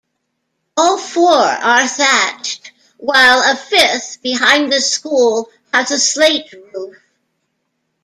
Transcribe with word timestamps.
All 0.77 0.97
four 0.97 1.31
are 1.37 1.87
thatched, 1.87 2.71
while 2.97 3.43
a 3.45 3.55
fifth 3.55 4.23
behind 4.23 4.71
the 4.73 4.81
school 4.81 5.51
has 5.71 5.91
a 5.91 5.99
slate 5.99 6.51
roof. 6.73 6.95